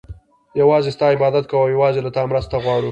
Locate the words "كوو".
1.49-1.63